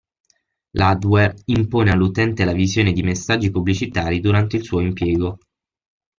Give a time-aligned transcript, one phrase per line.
[0.77, 5.37] L'adware impone all'utente la visione di messaggi pubblicitari durante il suo impiego.